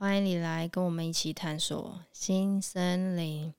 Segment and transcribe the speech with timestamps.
[0.00, 3.52] 欢迎你来跟我们一起探索新森林。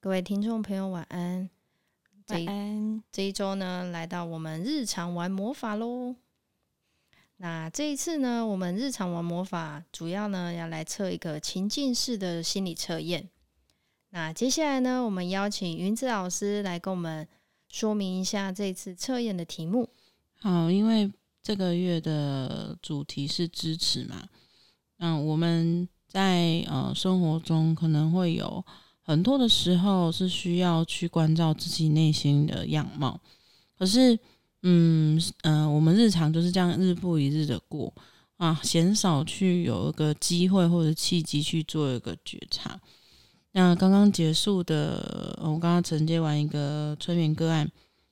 [0.00, 1.50] 各位听众朋友，晚安。
[2.28, 3.02] 晚安。
[3.12, 6.16] 这一周呢，来到我们日常玩魔法喽。
[7.36, 13.28] 那这一次呢，我们日常玩魔法，主要呢要来测一个情境式的心理测验。
[14.08, 17.28] 那接下来呢，我们邀请云子老师来跟我们。
[17.68, 19.90] 说明一下这次测验的题目。
[20.40, 24.26] 好，因为这个月的主题是支持嘛，
[25.00, 28.64] 嗯，我们在呃生活中可能会有
[29.02, 33.18] 很多的时候是需要去关照自己内心的样貌，
[33.78, 34.14] 可是，
[34.62, 37.92] 嗯嗯、呃，我们日常就是这样日复一日的过
[38.36, 42.78] 啊，鲜少去有一个机会或者契机去做一个觉察。
[43.52, 47.68] 那刚刚结束的，我刚刚承接完一个催眠个案，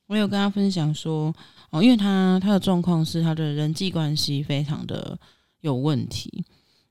[0.06, 1.32] 我有跟他分享说，
[1.70, 5.16] 哦，因为他他的状况是他的人际关系非常的
[5.60, 6.44] 有问题，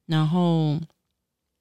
[0.08, 0.78] 然后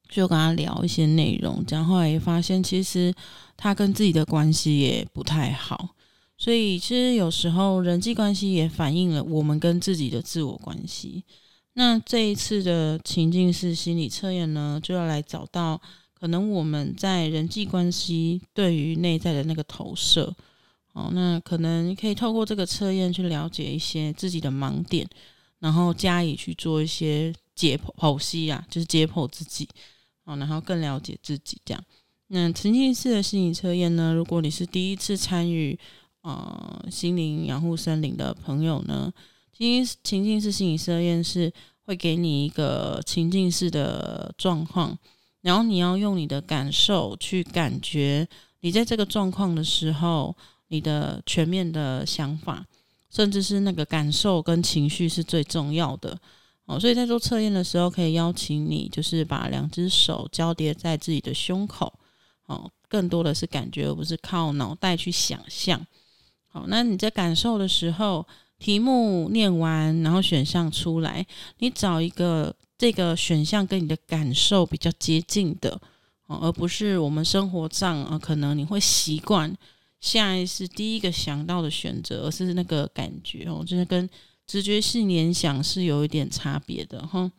[0.09, 3.15] 就跟他聊一些内容，然后来也发现其实
[3.57, 5.91] 他跟自己的关系也不太好，
[6.39, 11.23] 所以其实有时候人际关系也反映了我们跟自己的自我关系。
[11.75, 15.81] 那这一次的情境式心理测验呢，就要来找到。
[16.19, 20.35] 可能我们在人际关系对于内在的那个投射，
[20.95, 25.07] 哦，那可能可以透过这个测验去了解一些自己的盲点，
[25.59, 29.69] 然后加以去做一些解剖析啊，就是解剖自己，
[30.25, 31.83] 哦，然后更了解自己这样。
[32.29, 35.79] 那情境式的心理测验呢，如果你是第一次参与，
[36.23, 39.13] 呃，心灵养护森林的朋友呢，
[39.57, 41.53] 其实情境式心理测验是
[41.85, 44.97] 会给你一个情境式的状况。
[45.43, 48.27] 然后你要用你的感受去感觉
[48.61, 50.37] 你在这个状况的时候，
[50.67, 52.67] 你的全面的想法，
[53.09, 56.19] 甚至是那个感受跟情绪是最重要的
[56.67, 56.79] 哦。
[56.79, 61.93] 所以在做测验的时候，可以邀请你，就是把两只手交叠在自己的胸口
[62.47, 65.85] 哦，更多的是感觉，而不是靠脑袋去想象。
[66.49, 68.27] 好，那你在感受的时候，
[68.59, 71.27] 题目念完，然后选项出来，
[71.59, 72.55] 你找一个。
[72.79, 75.81] 这个选项跟你的感受比较接近的，
[76.27, 79.51] 而不是我们生活上啊，可能你会习惯
[79.99, 84.07] 下意识第一个想到的选择，而是那个感觉哦，就是跟
[84.47, 87.31] 直觉性联想是有一点差别的哈。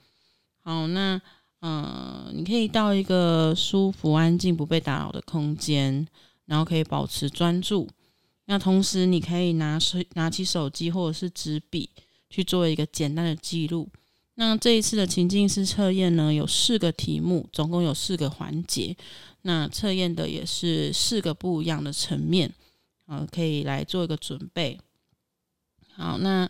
[0.62, 1.22] 好，那
[1.62, 6.08] 嗯，你可以到一个舒服、安静、不被打扰的空间，
[6.46, 7.88] 然后可以保持专注。
[8.46, 11.90] 那同时，你可以拿手拿起手机或者是纸笔
[12.30, 13.90] 去做一个简单的记录。
[14.36, 18.96] 那这一次的情境式测验呢，有四个题目，总共有四个环节。
[19.42, 22.54] 那测验的也是四个不一样的层面，
[23.08, 24.80] 呃，可以来做一个准备。
[25.98, 26.48] 好，那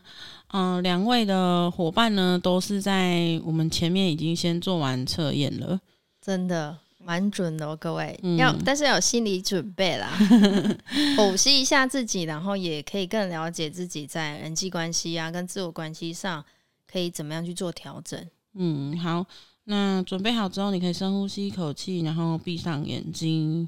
[0.50, 5.80] 嗯，两位的伙伴呢，都是在我们前面已经先做完测验了，
[6.22, 8.19] 真的蛮准的哦，各位。
[8.24, 10.16] 嗯、要但是要有心理准备啦，
[11.18, 16.46] 剖析一下自己，然后也可以更了解自己在人际关系啊，跟自我关系上。
[16.90, 18.18] 可以怎么样去做调整？
[18.53, 19.25] 嗯，好，
[19.66, 23.68] 那准备好之后，你可以深呼吸一口气，然后闭上眼睛，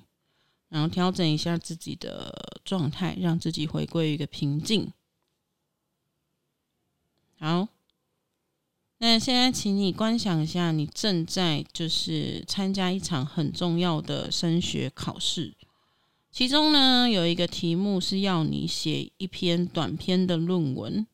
[0.69, 4.89] 然后调整一下自己的状态，让自己回归一个平静。
[7.41, 7.69] 好，
[8.97, 15.55] 那现在请你观想一下，你正在就是参加一场很重要的升学考试，
[16.29, 21.07] 其中呢有一个题目是要你写一篇短篇的论文。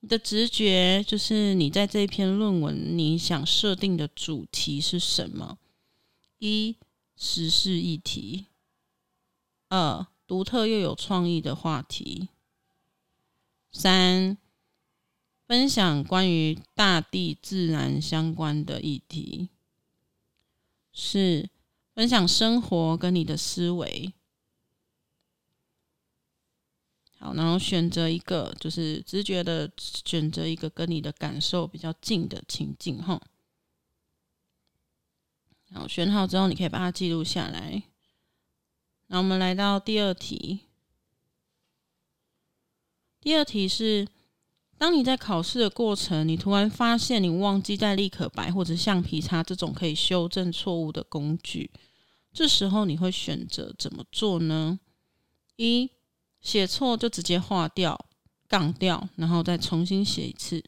[0.00, 5.58] 你的直觉就是你在这篇论文，你想设定的主题是什么？
[6.38, 6.76] 一、
[7.14, 8.46] 时事议题；
[9.68, 12.28] 二、独特又有创意的话题；
[13.70, 14.38] 三、
[15.48, 19.48] 分享关于大地自然相关的议题；
[20.92, 21.48] 是、
[21.94, 24.12] 分享生活跟你的思维。
[27.18, 33.18] 好，然后选择一个，就是直觉的选择一个跟你的感受比较近的情境，哈。
[35.72, 37.82] 好，选好之后，你可以把它记录下来。
[39.06, 40.66] 那我们来到第二题。
[43.18, 44.06] 第二题是
[44.78, 51.70] 当你在考试的过程，你突然发现你忘记带立可白或者橡皮擦这种可以修正错误的工具，
[52.32, 54.78] 这时候你会选择怎么做呢？
[55.56, 55.90] 一、
[56.40, 58.06] 写错就直接划掉、
[58.46, 60.64] 杠掉，然后再重新写一次。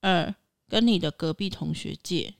[0.00, 0.32] 二、
[0.68, 2.34] 跟你的隔壁同学借。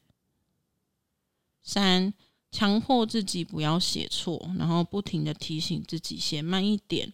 [1.63, 2.15] 三、
[2.53, 7.13] 强迫自己不要写错，然后不停的提醒自己写慢一点，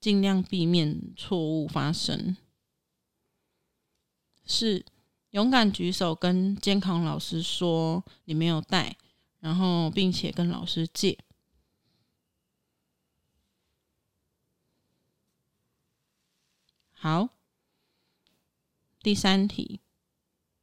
[0.00, 2.36] 尽量避免错误发生。
[4.46, 4.84] 四、
[5.30, 8.96] 勇敢举手跟监考老师说你没有带，
[9.40, 11.18] 然后并且跟老师借。
[16.92, 17.28] 好，
[19.02, 19.80] 第三题，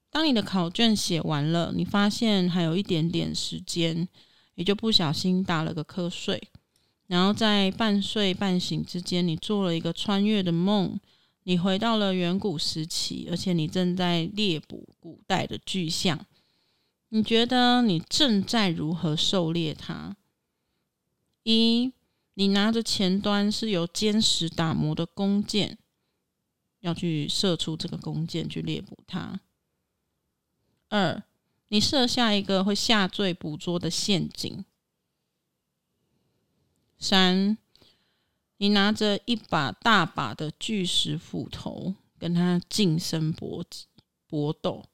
[0.10, 4.10] 当你的考卷写完了，你发现还有一点点时间，
[4.56, 6.50] 也就不小心打了个瞌睡，
[7.08, 11.00] 然后在半睡半醒之间，你做了一个穿越的梦，
[11.44, 16.26] 你回到了远古时期，而且你正在猎捕古代的巨象，
[17.10, 20.16] 你觉得你正在如何狩猎它？
[21.44, 21.94] 一，
[22.34, 25.78] 你拿着前端是由尖石打磨的弓箭。
[26.84, 29.40] 要去射出这个弓箭去猎捕它。
[30.90, 31.24] 二，
[31.70, 34.66] 你设下一个会下坠捕捉的陷阱。
[37.00, 37.58] 三，
[38.64, 43.62] 你拿着一把大把的巨石斧头跟他近身搏
[44.26, 44.86] 搏斗。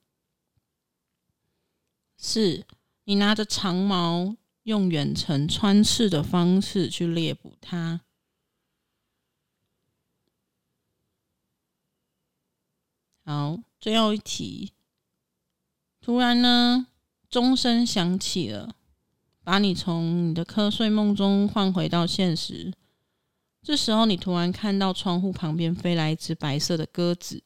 [2.17, 2.65] 四，
[3.03, 8.01] 你拿着长矛用远程穿刺的方式去猎捕它。
[13.23, 14.73] 好，最后一题。
[16.01, 16.87] 突然呢，
[17.29, 18.75] 钟声响起了，
[19.43, 22.73] 把你从你的瞌睡梦中唤回到现实。
[23.61, 27.43] 这时候，你突然看到窗户旁边飞来一只白色的鸽子，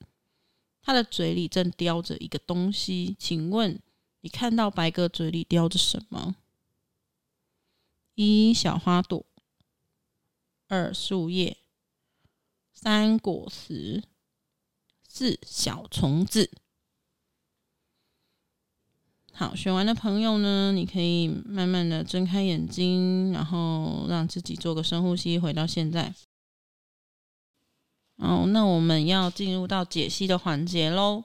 [0.81, 3.15] 它的嘴里正叼着一个东西。
[3.19, 3.81] 请问，
[4.21, 6.36] 你看到白鸽嘴里叼着什么？
[8.15, 9.25] 一小花朵，
[10.68, 11.57] 二树叶，
[12.71, 14.04] 三果实。
[15.16, 16.50] 四小虫子，
[19.35, 26.13] 好，选完的朋友呢，你可以慢慢的睁开眼睛，然后让自己做个深呼吸，回到现在。
[28.19, 31.24] 好，那我们要进入到解析的环节喽。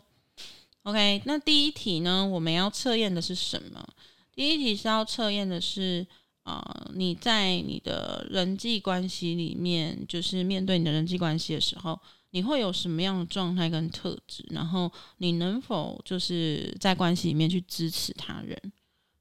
[0.84, 3.86] OK，那第一题呢，我们要测验的是什么？
[4.34, 6.06] 第一题是要测验的是
[6.44, 12.00] 啊、呃，你在你的人际关系里面，就是面对你的人际关系的时候。
[12.30, 14.44] 你会有什么样的状态跟特质？
[14.50, 18.72] 然后你能否就是在关系里面去支持他人？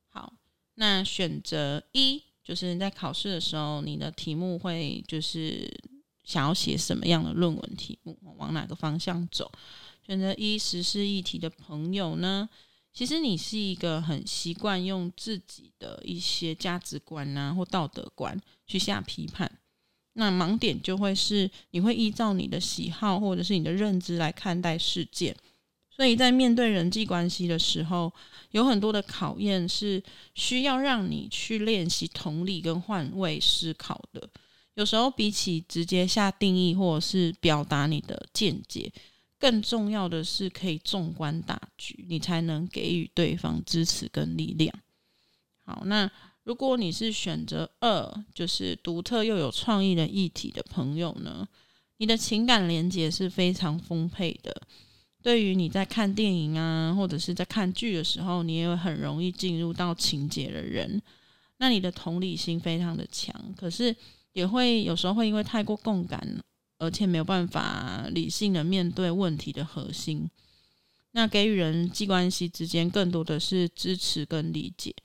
[0.09, 0.33] 好，
[0.75, 5.69] 那选择一就是在考试的时候，你的题目会就是
[6.24, 9.51] 想要写什么样的论文题目，往哪个方向走？
[10.06, 12.48] 选择一时事议题的朋友呢，
[12.94, 19.51] 其实你是一个很习惯用自己的一些价值观啊或道德观去下批判。
[20.19, 25.35] 那盲点就会是你会依照你的喜好或者是你的认知来看待事件，
[25.91, 28.11] 所以在面对人际关系的时候，
[28.49, 30.01] 有很多的考验是
[30.33, 34.27] 需要让你去练习同理跟换位思考的。
[34.73, 38.91] 有时候比起直接下定义或者是表达你的见解，
[39.37, 44.73] 更重要的是可以纵观大局，你才能给予对方支持跟力量。
[45.63, 46.09] 好，那。
[46.47, 51.45] 如果你是选择二，就是独特又有创意的议题的朋友呢，
[51.97, 54.61] 你的情感连接是非常丰沛的。
[55.21, 61.01] 对于你在看电影啊，或者是在看剧的时候，你也会很容易进入到情节的人。
[61.57, 63.94] 那你的同理心非常的强，可是
[64.31, 66.42] 也会有时候会因为太过共感，
[66.80, 70.25] 而且没有办法理性的面对问题的核心。
[71.11, 74.95] 那给予人际关系之间更多的是支持跟理解。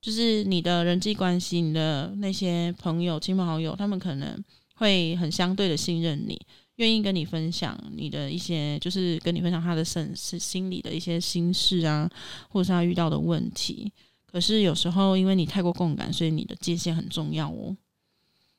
[0.00, 4.42] 就是你的人际关系，你的那些朋友、亲朋好友，他们可能
[4.76, 6.40] 会很相对的信任你，
[6.76, 12.10] 愿意跟你分享你的一些，就是跟你分享他的身是心里的一些心事啊，
[12.48, 13.92] 或者是他遇到的问题。
[14.24, 17.76] 可是有时候因为你太过共感，所以你的界限很重要哦。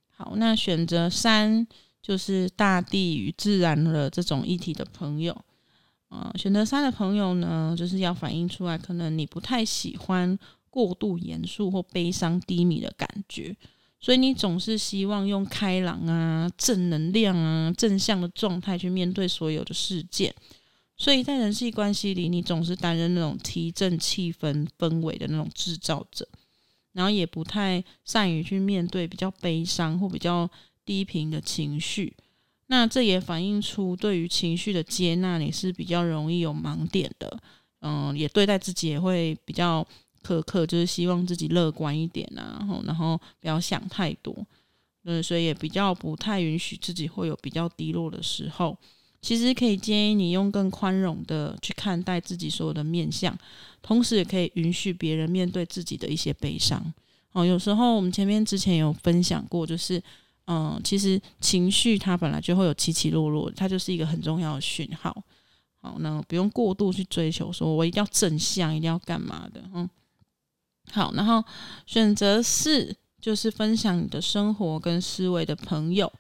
[0.10, 1.66] 好，那选择三
[2.04, 5.36] 就是大地与自然的这种一体的朋友，
[6.12, 10.38] 嗯、选择三的朋友呢，就是要反映出来，可能你不太喜欢。
[10.72, 13.56] 过度严肃或悲伤低迷的感觉，
[14.00, 20.34] 所以你总是希望用开朗啊、正能量啊、正向的状态去面对所有的事件。
[20.98, 26.28] 所以在人际关系里，你总是担任那种提振气氛氛围的那种制造者，
[26.94, 30.50] 然后也不太善于去面对比较悲伤或比较
[30.86, 32.16] 低频的情绪。
[32.68, 37.42] 那这也反映出对于情绪的接纳，你是比较容易有盲点的。
[37.82, 39.86] 嗯，也对待自己也会比较
[40.24, 44.36] 苛刻，就是希望自己乐观一点啊，然后然后不要想太多。
[45.04, 48.78] 嗯，所以也比较不太允许自己会有比较低落的时候。
[49.20, 53.38] 其实可以建议你用更宽容的去看待自己所有的面相，
[53.82, 56.92] 同时也可以允许别人面对自己的一些悲伤。
[57.32, 60.02] 哦，有时候我们前面之前有分享过，就是
[60.46, 65.16] 嗯，其实情绪它本来就会有起起落落，它就是一个很重要的讯号。
[65.82, 69.88] 好，那不用过度去追求，说我一定要正向，一定要干嘛的，嗯。
[70.90, 71.44] 好，然后
[71.86, 76.12] 选择四就是分享你的生活跟思维的朋友，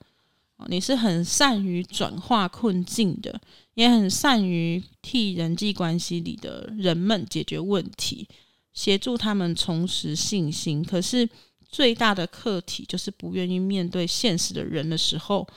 [0.68, 3.42] 你是很善于转化困境的，
[3.74, 8.28] 也很善于替人际关系里的人们解决问题，
[8.74, 10.84] 协助他们重拾信心。
[10.84, 11.28] 可是
[11.70, 15.48] 最大的课题就是不愿意面对现实的人的时候。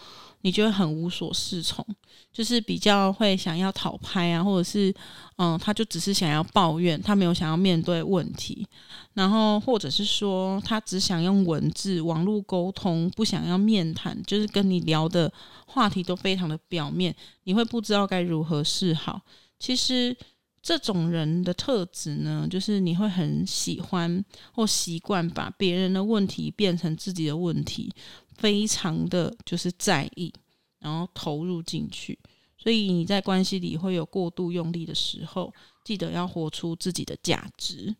[0.44, 1.82] 你就会很无所适从，
[2.30, 4.94] 就是比较会想要讨拍啊，或者是
[5.36, 8.66] 嗯，他就只是想要抱怨，他没有想要面对问题，
[9.14, 15.32] 然后或者是说他只想用文字、网络沟通，不想要面谈，就是跟你聊的
[15.66, 19.22] 话题都非常的表面，你会不知道该如何是好。
[19.58, 20.14] 其实
[20.62, 24.22] 这种人的特质呢，就是你会很喜欢
[24.52, 27.90] 或习惯把别人的问题变成自己的问题。
[28.36, 30.32] 非常的就是在意，
[30.78, 32.18] 然后投入进去，
[32.58, 35.52] 所以你在关系里会有过度用力的时候，
[35.84, 37.94] 记得要活出自己的价值。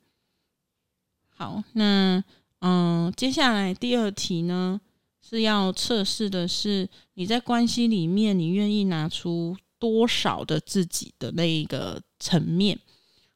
[1.29, 2.23] 好，那
[2.61, 4.81] 嗯，接下来第二题呢，
[5.21, 12.79] 是要测试的是你在关系里面，你愿意拿出多少的自己的那一个层面。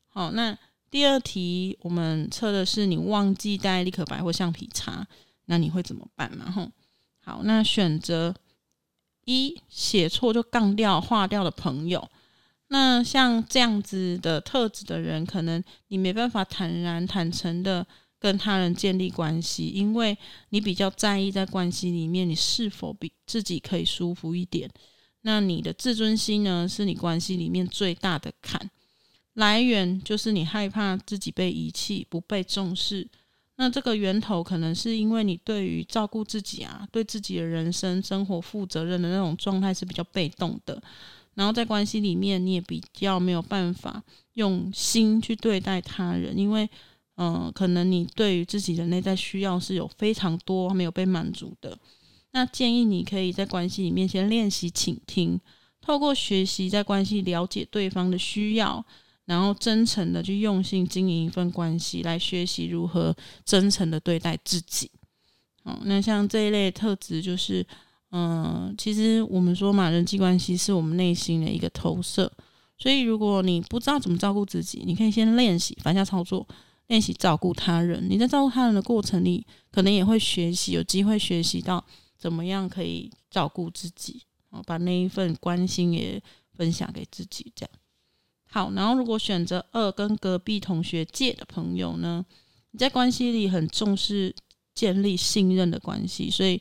[0.09, 0.57] 好，那
[0.91, 5.07] 第二题我们测的是你忘记带立可白或橡皮擦，
[5.47, 6.51] 那你会怎么办嘛？
[6.51, 6.71] 吼。
[7.29, 8.35] 好，那选择
[9.27, 12.09] 一写错就杠掉、划掉的朋友，
[12.69, 17.87] 那像这样子的特质的人，可能你没办法坦然、坦诚的
[18.19, 20.17] 跟他人建立关系，因为
[20.49, 24.71] 你比较在意在关系里面你是否比自己可以舒服一点。
[25.21, 28.71] 那你的自尊心呢，是你关系里面最大的坎，
[29.35, 33.07] 来源就是你害怕自己被遗弃、不被重视。
[33.61, 40.81] 那这个源头可能是因为你对于照顾自己啊，对自己的人生生活负责任的那种状态是比较被动的，
[41.35, 44.01] 然后在关系里面你也比较没有办法
[44.35, 46.71] 用心去对待他人，因为
[47.17, 51.77] 嗯、可能你对于自己的内在需要是有非常多没有被满足的。
[52.31, 55.41] 那建议你可以在关系里面先练习倾听，
[55.81, 58.87] 透过学习在关系了解对方的需要。
[59.29, 64.91] 然后真诚的去用心经营一份关系，来学习如何真诚的对待自己。
[65.63, 67.65] 好，那像这一类特质，就是，
[68.13, 72.33] 嗯、其实我们说嘛，人际关系是我们内心的一个投射。
[72.79, 76.49] 所以，如果你不知道怎么照顾自己，你可以先练习反向操作，
[76.87, 78.07] 练习照顾他人。
[78.09, 81.85] 你在照顾他人的过程里，可能也会学习，有机会学习到
[82.17, 84.23] 怎么样可以照顾自己，
[84.65, 86.23] 把那一份关心也
[86.57, 87.71] 分享给自己，这样。
[88.51, 92.25] 好，然后如果选择二跟隔壁同学借的朋友呢，
[92.71, 94.35] 你在关系里很重视
[94.75, 96.59] 建立信任的关系，所以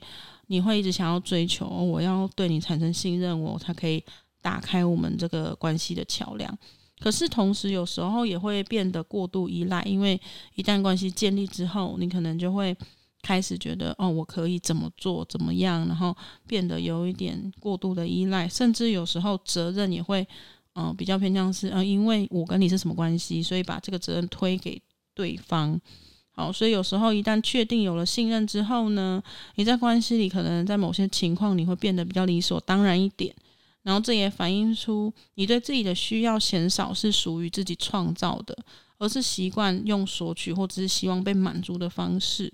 [0.48, 4.04] 你会一直想要追求，我要对你产生信任，我才可以
[4.42, 6.58] 打开我们这个关系的桥梁。
[7.00, 10.20] 可是同时有时候也会变得过度依赖，因为
[10.56, 12.76] 一旦关系建立之后，你可能就会
[13.22, 16.14] 开始觉得，哦，我可以怎么做怎么样，然后
[16.46, 20.28] 变得有一点过度的依赖，甚至有时候责任也会。
[20.80, 24.80] 嗯，比较偏向是，嗯，因为我跟你是什么关系，所以把这个责任推给
[25.16, 25.82] 对方。
[26.30, 29.20] 好，所以有时候一旦确定有了信任之后呢，
[29.56, 33.34] 你在关系里可能在某些情况你会变得比较理所当然一点。
[33.82, 38.56] 然后这也反映出你对自己的需要减少是属于自己创造的，
[39.00, 42.54] 而是习惯用索取或者是希望被满足的方式。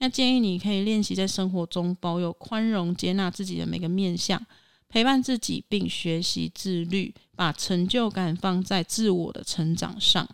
[0.00, 4.44] 那建议你可以练习在生活中保有宽容，接纳自己的每个面相。
[4.92, 10.28] 陪伴自己，并学习自律，把成就感放在自我的成长上。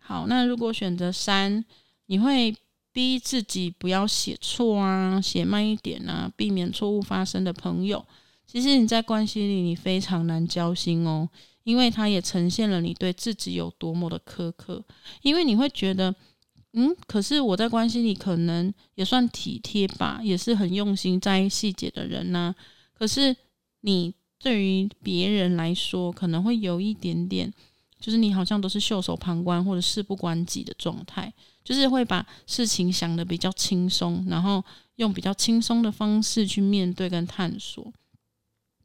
[0.00, 1.64] 好，那如果选择三，
[2.06, 2.52] 你会
[2.90, 8.04] 逼自己不要写错啊，写慢一点啊，避免错误发生的朋友，
[8.48, 11.28] 其实你在关系里你非常难交心哦，
[11.62, 14.84] 因为它也呈现了你对自己有多么的苛刻。
[15.22, 16.12] 因为你会觉得，
[16.72, 22.52] 嗯，可是我在关系里可能也算体贴吧，也是很用心在意细节的人呐，
[22.92, 23.36] 可是。
[23.82, 27.52] 你对于别人来说，可能会有一点点，
[28.00, 34.64] 就是你好像都是袖手旁观或者事不关己的状态，就是会把事情想得比较轻松，然后
[34.96, 37.92] 用比较轻松的方式去面对跟探索。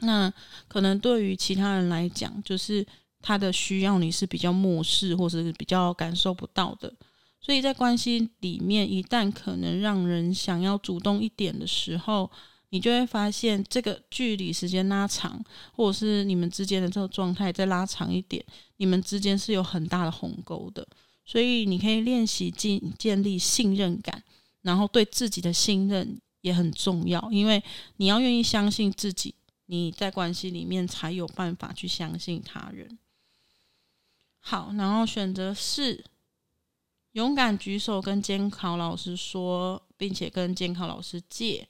[0.01, 0.31] 那
[0.67, 2.85] 可能对于其他人来讲，就是
[3.19, 6.93] 他的需要你是比较漠视，或者是比较感受不到的。
[7.41, 12.29] 所以在关系里面，一旦可能让人想要主动一点的时候，
[12.69, 15.43] 你就会发现这个距离时间拉长，
[15.73, 18.43] 或者是你们之间的这个状态再拉长一点，
[18.77, 20.87] 你们之间是有很大的鸿沟的。
[21.25, 24.23] 所以你可以练习建建立信任感，
[24.61, 27.61] 然后对自己的信任也很重要，因为
[27.97, 29.35] 你要愿意相信自己。
[29.69, 32.97] 你在关系里面才有办法去相信他人。
[34.39, 36.01] 好，然后选择四，
[37.11, 41.67] 勇敢举手跟监考老师说，并且跟监考老师借。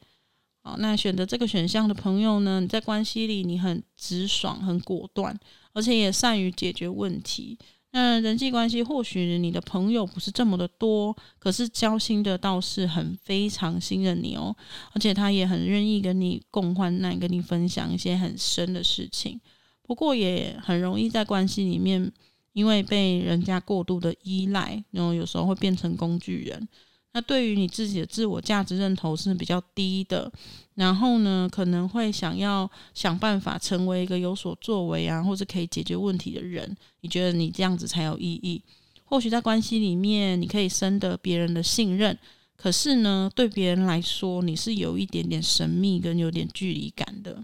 [0.79, 5.38] 那选择这个选项的朋友呢，你在关系里你很直爽、很果断，
[5.74, 7.57] 而且也善于解决问题。
[7.91, 14.55] 那人际关系或许你的朋友不是这么的多，可是交心的倒是很非常信任你哦，
[14.93, 19.39] 而且他也很愿意跟你共患难，跟你分享一些很深的事情。
[19.81, 22.12] 不过也很容易在关系里面，
[22.51, 26.67] 因为被人家过度的依赖，然后有时候会变成工具人。
[27.13, 30.31] 那对于你自己的自我价值认同是比较低的，
[30.75, 36.77] 然后呢，可能会想要想办法成为一个有所作为啊，或者可以解决问题的人。
[37.01, 38.61] 你觉得你这样子才有意义？
[39.03, 42.15] 或许在关系里面，你可以深得别人的信任，
[42.55, 47.43] 可是呢，对别人来说，你是有一点点神秘跟有点距离感的。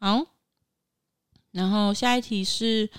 [0.00, 0.26] 好，
[1.52, 2.90] 然后下一题是。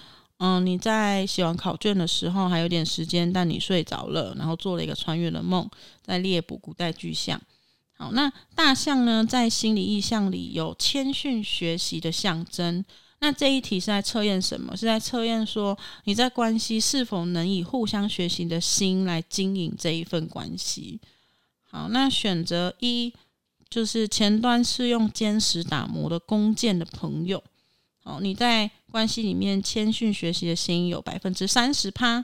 [0.46, 5.70] 嗯，你在写完考卷的时候还有点时间，但你睡着了，然后做了一个穿越的梦，
[6.02, 7.42] 在猎捕古代巨象。
[7.94, 12.84] 好，那大象呢，在心理意象里有谦逊学习的象征。
[13.20, 14.76] 那这一题是在测验什么？
[14.76, 21.00] 是在测验说你在关系是否能以互相学习的心来经营这一份关系。
[21.64, 23.14] 好，那选择一
[23.70, 27.42] 就是前端是用坚实打磨的弓箭的朋友。
[28.04, 32.24] 哦，你在关系里面谦逊学习的心有百分之三十趴，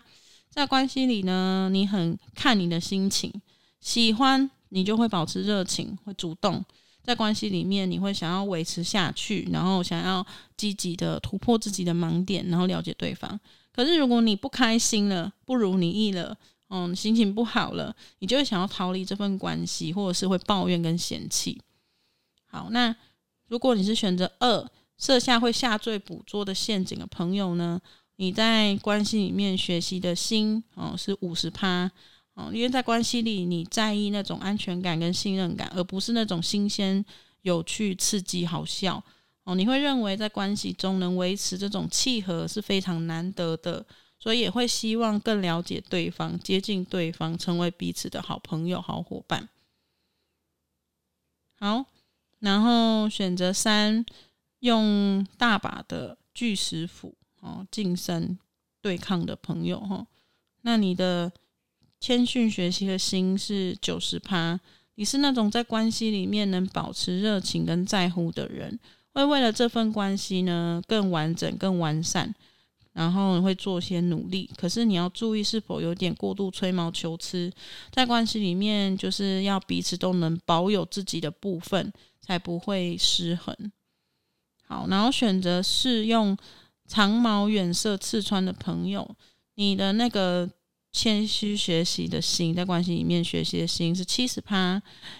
[0.49, 3.31] 在关系里呢，你很看你的心情，
[3.79, 6.61] 喜欢你就会保持热情，会主动，
[7.01, 10.25] 在关系里面你会想要维持下去，然后想要
[10.57, 13.39] 积极的突破自己的盲点，然后了解对方。
[13.71, 16.37] 可是如果你不开心了，不如你意了，
[16.69, 21.61] 嗯，心情不好了，你就会想要逃离这份关系，或者是会抱怨跟嫌弃。
[22.47, 22.93] 好，那
[23.47, 24.69] 如果你是选择二。
[24.99, 27.79] 设下会下坠捕捉的陷阱的朋友呢，
[28.17, 31.89] 你在关系里面学习的心哦是五十趴
[32.33, 37.03] 哦，因为在关系里你在意那种安全感跟信任感，而不是那种新鲜、
[37.43, 39.01] 有趣、刺激、好笑
[39.45, 39.55] 哦。
[39.55, 43.85] 你会认为在关系中能维持这种契合是非常难得的，
[44.19, 49.47] 所以也会希望更了解对方、接近对方，成为彼此的好朋友、好伙伴。
[51.57, 51.85] 好，
[52.39, 54.05] 然后选择三。
[54.59, 58.37] 用大把的巨石斧哦，近身
[58.81, 60.05] 对抗的朋友哈，
[60.61, 61.31] 那你的
[61.99, 64.59] 谦逊学习的心是九十趴，
[64.95, 68.79] 你是那种在关系里面能保持热情跟在乎的人，
[69.13, 72.33] 会为了这份关系呢更完整、更完善，
[72.93, 74.49] 然后会做些努力。
[74.57, 77.51] 可是你要注意是否有点过度吹毛求疵，
[77.91, 81.91] 在关系里面就是要彼此都能保有自己的部分，
[82.21, 83.55] 才不会失衡。
[84.69, 86.37] 好，然后选择是用
[86.87, 89.15] 长矛远射刺穿的朋友，
[89.55, 90.47] 你的那个
[90.91, 94.79] 谦虚学习的心，在关系里面学习的心是七十趴，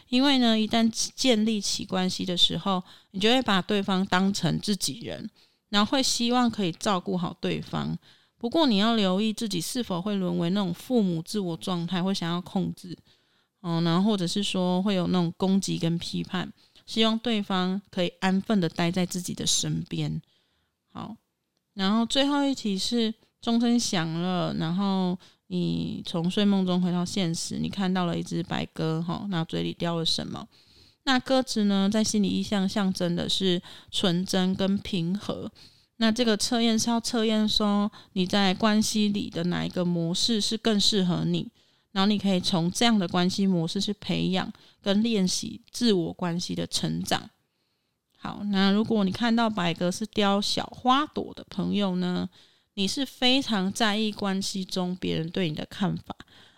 [0.09, 2.81] 因为呢，一旦建立起关系的时候，
[3.11, 5.27] 你就会把对方当成自己人，
[5.69, 7.97] 然后会希望可以照顾好对方。
[8.37, 12.95] 不过你要留意自己是否会沦为那种父母自我状态，会想要控制，
[13.63, 16.51] 嗯，然后或者是说会有那种攻击跟批判。
[16.89, 20.19] 希望对方可以安分的待在自己的身边。
[20.91, 21.15] 好，
[21.75, 30.47] 然后最后一题是钟声响了，然后你从睡梦中回到现实，你看到了一只白鸽，哈，那嘴里叼了什么？
[31.03, 35.51] 那鸽子呢，在心理意象象征的是纯真跟平和。
[35.97, 41.51] 那这个测验是要测验说你在关系里的哪一个模式是更适合你。
[41.91, 47.29] 然后你可以从这样的关系模式去培养跟练习自我关系的成长。
[48.17, 52.29] 好，那如果你看到白鸽是雕小花朵的朋友呢，
[52.73, 56.15] 你是非常在意关系中别人对你的看法，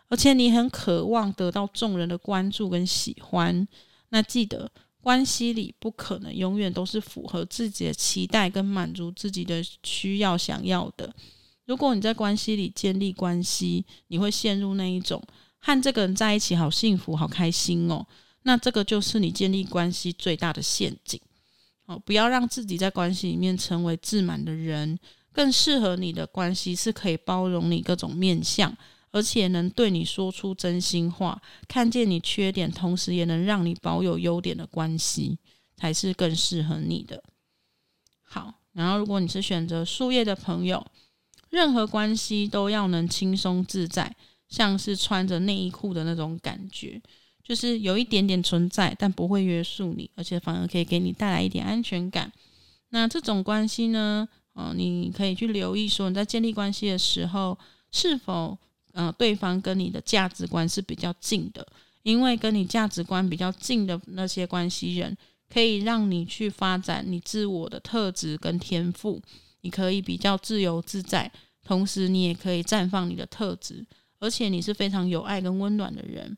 [0.09, 3.67] 而且你很渴望得到众人的关注跟喜欢。
[4.09, 11.13] 那记得，关系里不可能永远都是符合自己的期待跟满足自己的需要想要的。
[11.71, 15.23] 如果你在关系里建立关系，你会陷入那一种
[15.57, 18.05] 和这个人在一起好幸福、好开心哦。
[18.41, 21.17] 那这个就是你建立关系最大的陷阱
[21.85, 24.99] 哦，不要让自己在关系里面成为自满的人。
[25.31, 28.75] 更适合你的关系是可以包容你各种面相，
[29.11, 35.37] 而且能对你说出真心话，看见你缺点，同时也能让你保有优点的关系，
[35.77, 37.23] 才是更适合你的。
[38.23, 40.85] 好，然后如果你是选择树叶的朋友，
[41.51, 44.15] 任何关系都要能轻松自在，
[44.49, 46.99] 像是穿着内衣裤的那种感觉。
[47.43, 52.31] 就是有一点点存在，但不会约束你，而且反而可以给你带来一点安全感。
[52.89, 57.57] 那这种关系呢，呃，你可以去留意说，你在建立关系的时候，
[57.91, 58.57] 是否
[58.93, 61.67] 呃对方跟你的价值观是比较近的？
[62.03, 65.17] 因为跟你价值观比较近的那些关系人，
[65.51, 69.21] 可以让你去发展你自我的特质跟天赋，
[69.61, 71.31] 你可以比较自由自在，
[71.63, 73.85] 同时你也可以绽放你的特质，
[74.19, 76.37] 而且你是非常有爱跟温暖的人。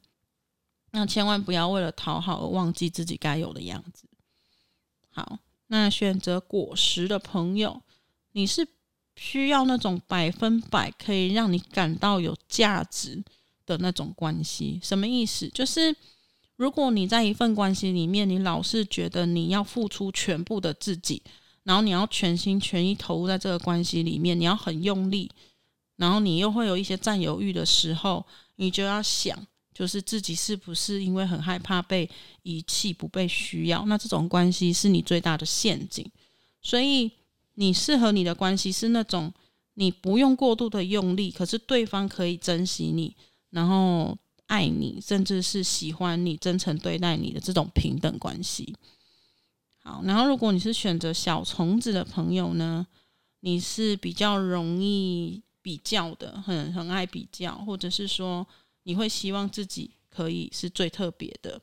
[0.91, 4.07] 那千万不要为了讨好而忘记自己该有的样子。
[5.09, 7.81] 好，那选择果实的朋友，
[8.33, 8.67] 你是
[9.15, 13.23] 需要那种百分百可以让你感到有价值
[13.65, 14.79] 的那种关系。
[14.83, 15.49] 什么意思？
[15.49, 15.95] 就是
[16.55, 21.23] 如果你在一份关系里面，你老是觉得你要付出全部的自己，
[21.63, 25.29] 然后你要全心全意投入在这个关系里面，你要很用力，
[25.95, 29.37] 然后你又会有一些占有欲的时候，你就要想。
[29.73, 32.07] 就是自己是不是因为很害怕被
[32.43, 33.83] 遗弃、不被需要？
[33.87, 36.07] 那这种关系是你最大的陷阱。
[36.61, 37.09] 所以，
[37.55, 39.33] 你适合你的关系是那种
[39.73, 43.15] 你不用过度的用力，可是对方可以珍惜你，
[43.49, 48.75] 然后爱你，甚至是喜欢你、真诚对待你的这种平等关系。
[49.83, 52.87] 好，然后如果你是选择小虫子的朋友呢，
[53.41, 58.47] 你是比较容易比较的，很很爱比较，或者是说。
[58.85, 61.57] 你会希望自己可以是最特别的。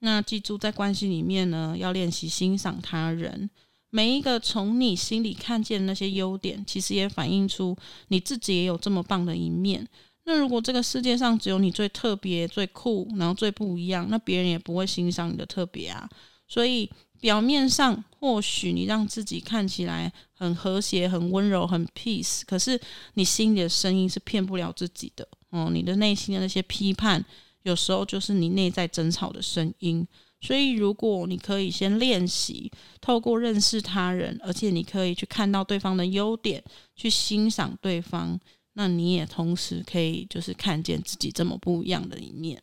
[0.00, 3.48] 那记住，在关系里面呢，要练习欣赏他人。
[3.88, 7.74] 每一个从你心里看见的那些优点，其实也反映出
[8.08, 9.88] 你自己也有这么棒的一面。
[10.24, 16.06] 那如果这个世界上只有你最特别、最酷，然后最不一样，那别人也不会欣赏你的特别啊。
[16.46, 16.86] 所以
[17.20, 22.80] 表面上或许你让自己看起来很和谐、很温柔、很 peace，可是
[23.14, 25.26] 你心里的声音是骗不了自己的。
[25.50, 27.24] 哦，你的内心的那些批判，
[27.62, 30.06] 有时候就是你内在争吵的声音。
[30.40, 36.62] 所以，如果你可以先练习，透过认识他人，而且你可以去看到对方的优点，
[36.94, 38.38] 去欣赏对方，
[38.74, 42.62] 那你也同时可以就是看见自己这么不一样的一面。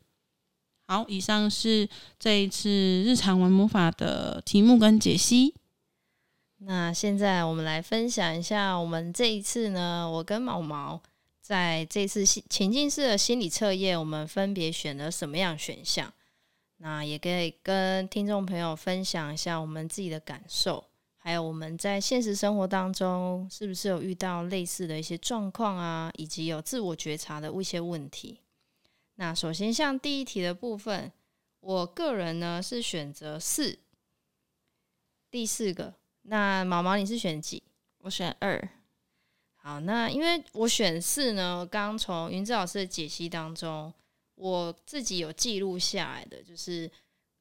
[0.87, 5.53] 好，以上是这一次日常玩魔法的题目跟解析。
[6.59, 11.01] 那现在我们来分享一下，我们这一次呢，我跟毛毛。
[11.41, 16.11] 在这次情境式的心理测验，我们分别选了什么样选项？
[16.77, 20.83] 那也可以跟听众朋友分享一下我们自己的感受，
[21.17, 28.39] 还有我们在现实生活当中是不是有遇到类似的一些状况啊，以及有自我觉察的一些问题。
[29.15, 31.11] 那首先像第一题的部分，
[31.61, 33.79] 我个人呢是选择四，
[35.31, 35.93] 第四个。
[36.23, 37.63] 那毛毛你是选几？
[37.99, 38.69] 我选二。
[39.55, 43.93] 好，那因为我选四呢，刚从云子老师的解析当中，
[44.35, 46.91] 我自己有记录下来的，就是，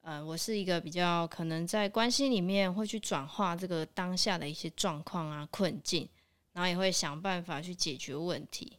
[0.01, 6.09] 呃，我是一个比较可能在关系里面会去转化这个当下的一些状况啊、困境，
[6.53, 8.79] 然后也会想办法去解决问题。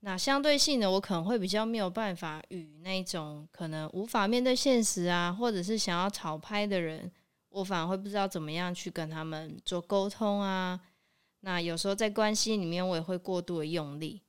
[0.00, 7.10] 那相对性的，我可能会比较没有办法与那种可能无法面对现实啊，或者是想要炒拍的人，
[7.48, 10.80] 我反而会不知道怎么样去跟他们做沟通啊。
[11.40, 14.22] 那有时候在关系里面，我也会过度的用力。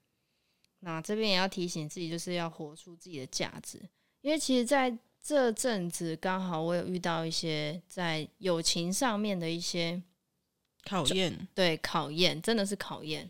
[0.79, 3.79] 那这边也要提醒自己，就是要活出自己的价值。
[4.21, 10.01] 因为其实在这阵子，刚好我有遇到一些在友情上面的一些
[10.83, 13.29] 考验，对，考验真的是考验。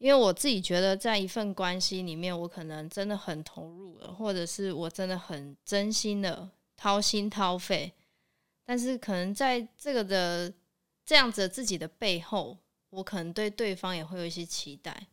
[0.00, 7.92] 因为我自己觉得，在一份关系里面，我可能真的很投入了，或者是我真的很真心的掏心掏肺，
[8.64, 10.52] 但是可能在这个的
[11.06, 12.58] 这样子自己的背后。
[12.92, 15.06] 我可能对对方也会有一些期待，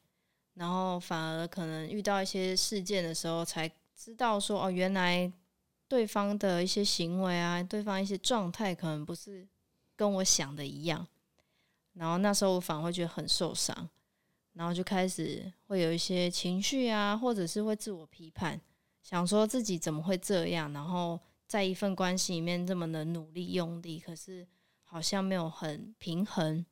[0.55, 5.31] 然后反而可能遇到一些事件的时候，才知道说哦，原来
[5.87, 9.47] 对方的一些行为啊，对方一些状态可能不是
[9.95, 11.05] 跟我想的一样，
[11.93, 13.87] 然后那时候我反而会觉得很受伤，
[14.57, 18.59] 然后就开始会有一些情绪啊，或者是会自我批判，
[19.03, 24.47] 想说自己怎么会这样，然后在一份关系里面这么的努力用力，可是
[24.83, 26.65] 好像没有很平衡。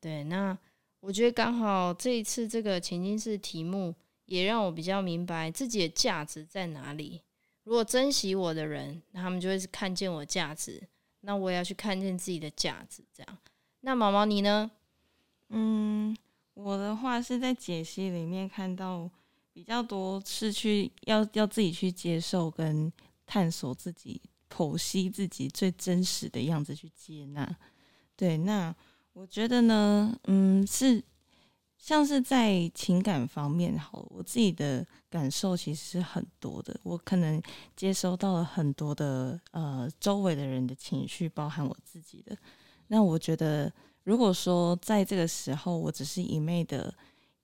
[0.00, 0.56] 对，那
[1.00, 3.94] 我觉得刚好这一次这个情境式题目
[4.26, 7.20] 也让我比较明白自己的价值在哪里。
[7.64, 10.86] 如果珍惜我的人，那他们就会是看见我价值，
[11.22, 13.02] 那我也要去看见自己的价值。
[13.12, 13.38] 这样，
[13.80, 14.70] 那毛毛你呢？
[15.48, 16.16] 嗯，
[16.54, 19.10] 我的话是在解析里面看到
[19.52, 22.92] 比较多是去要要自己去接受跟
[23.26, 27.56] 探索自己，剖析自己最真实的样子去接纳。
[28.16, 28.74] 对，那
[29.12, 31.02] 我觉得呢，嗯，是。
[31.76, 36.74] 像是在情感方面，好，我自己的感受其实是很多的。
[36.82, 37.42] 我可能
[37.76, 42.34] 接收到了很多的呃周围的人的情绪，包含我自己的。
[42.86, 43.70] 那我觉得，
[44.04, 46.94] 如果说在这个时候，我只是一昧的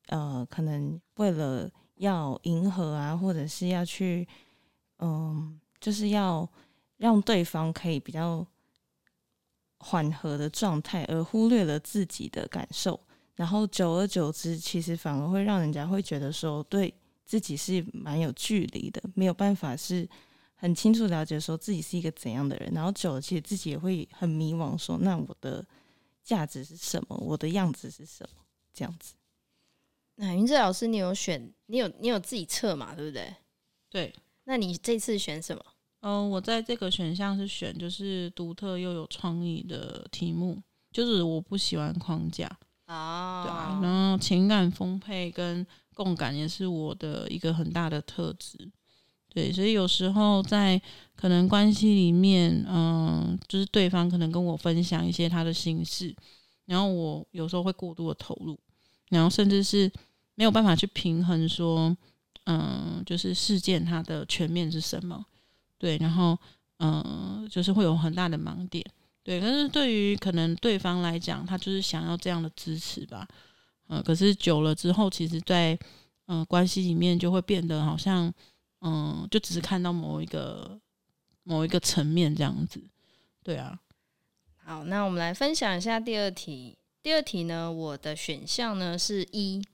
[0.06, 4.26] 呃，可能为了要迎合啊，或者是要去
[4.98, 6.46] 嗯、就是要
[6.98, 8.46] 让对方可以比较
[9.78, 13.00] 缓和的状态，而忽略了自己的感受。
[13.34, 16.92] 然后久而久之，其实反而会让人家会觉得说，对
[17.24, 20.06] 自己是蛮有距离的，没有办法是
[20.54, 22.70] 很清楚了解说自己是一个怎样的人。
[22.74, 25.64] 然后久了，其实自己也会很迷惘，说那我的
[26.22, 27.16] 价值是什么？
[27.16, 28.42] 我的样子是什么？
[28.72, 29.14] 这样子。
[30.16, 31.52] 那云志老师，你有选？
[31.66, 32.94] 你有你有自己测嘛？
[32.94, 33.34] 对不对？
[33.88, 34.14] 对。
[34.44, 35.64] 那你这次选什么？
[36.00, 40.60] 嗯、呃，我在这个选项是选就是独特又有创意的题目，
[40.92, 42.50] 就是我不喜欢框架。
[42.86, 48.58] 啊，对啊，然后情感丰沛跟共感也是我的一个很大的特质，
[49.32, 50.80] 对，所以有时候在
[51.14, 56.14] 可能关系里面，嗯，就是对方可能跟我分享一些他的心事，
[56.66, 58.58] 然后我有时候会过度的投入，
[59.08, 59.90] 然后甚至是
[60.34, 61.96] 没有办法去平衡说，
[62.44, 65.24] 嗯，就是事件它的全面是什么，
[65.78, 66.36] 对，然后
[66.78, 68.84] 嗯，就是会有很大的盲点。
[69.22, 73.28] 对，但是对于可能对方来讲，他就是想要这样的支持吧，
[73.88, 75.78] 嗯、可是久了之后，其实，在
[76.26, 78.32] 嗯关系里面就会变得好像，
[78.80, 80.80] 嗯，就只是看到某一个
[81.42, 82.82] 某一个层面这样子，
[83.42, 83.78] 对啊。
[84.56, 86.76] 好，那我们来分享一下第二题。
[87.02, 89.64] 第二题呢，我的选项呢是一。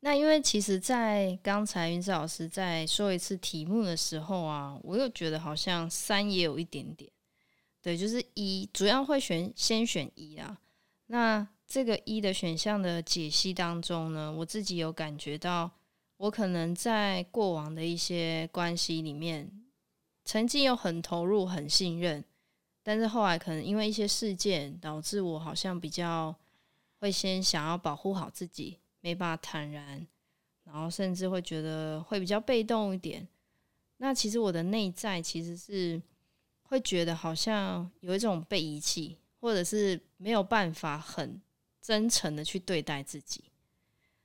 [0.00, 7.10] 那因为其实，在刚才云志老师在说一次题目的时候啊，我又觉得好像三也有一点点。
[7.82, 10.56] 对，就是一，主要会选先选一啊。
[11.06, 15.68] 那这个一的选项的解析当中呢，我自己有感觉到，
[16.18, 19.50] 我可能在过往的一些关系里面，
[20.24, 22.22] 曾经有很投入、很信任，
[22.82, 26.32] 但是后来可能因为一些事件，导致我好像比较
[27.00, 30.06] 会先想要保护好自己，没办法坦然，
[30.64, 33.26] 然后甚至会觉得会比较被动一点。
[33.96, 36.00] 那其实我的内在其实是。
[36.70, 41.40] 会觉得好像有一种被遗弃，或者是没有办法很
[41.80, 43.42] 真诚的去对待自己。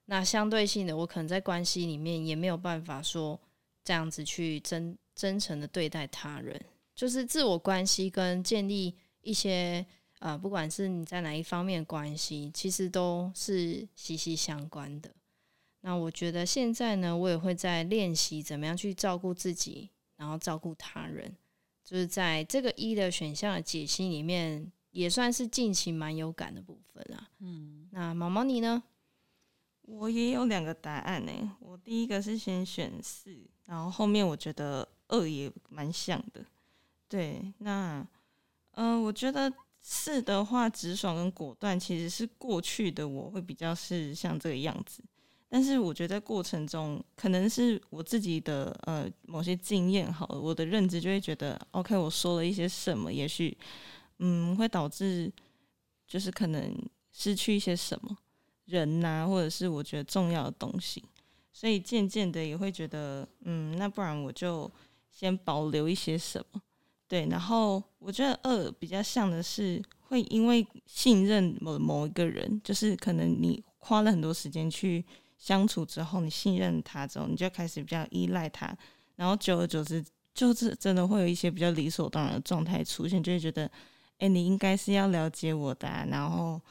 [0.06, 3.40] 那相对性的，我可能在关系里面也没有办法说
[3.84, 6.60] 这样子去真真诚的对待他人。
[6.96, 9.86] 就是自我关系跟建立一些
[10.20, 15.10] 呃，不管是你在哪一方面关系，其实都是息息相关的。
[15.82, 21.36] 那我觉得现在呢，我也会在练习怎么样去照顾自己，然后照顾他人。
[21.84, 27.30] 就是在这个一的选项的解析里面，也算是近期蛮有感的部分啊。
[27.40, 28.82] 嗯，那毛毛你呢？
[29.84, 31.32] 我也有两个答案呢。
[31.60, 36.44] 我第一个是先选四，然后后面我觉得二也蛮像的。
[37.08, 38.06] 对，那、
[38.72, 45.04] 呃，我觉得四的话，直爽跟果断其实是过去的我会比较是像这个样子。
[45.50, 53.56] 但是我觉得在过程中，可能是我自己的呃某些经验好了，我的认知就会觉得，OK，我说了一些什么，也许
[54.18, 55.32] 嗯会导致
[56.08, 56.76] 就是可能
[57.12, 58.18] 失去一些什么
[58.66, 61.04] 人呐、啊，或者是我觉得重要的东西，
[61.52, 64.72] 所以渐渐的也会觉得，嗯，那不然我就
[65.12, 66.62] 先保留一些什么，
[67.08, 67.28] 对。
[67.28, 75.06] 然后我觉得二比较像的是会因为信任某某一个人，就是可能你花了很多时间去。
[75.36, 78.74] 相处之后，你信任他之后，你就开始比较依赖他，
[79.18, 80.02] 然后久而久之，
[80.34, 83.70] 就是真的会有一些比较理所当然的状态出现，就会觉得，
[84.20, 86.62] 哎，你应该是要了解我的啊，然后，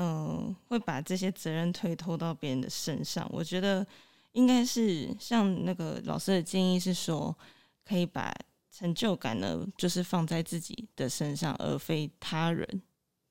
[0.00, 3.28] 嗯，会把这些责任推脱到别人的身上。
[3.32, 3.84] 我觉得
[4.30, 7.36] 应该是像那个老师的建议是说，
[7.84, 8.32] 可以把
[8.70, 12.82] 成就感呢，就是放在自己的身上，而非他人。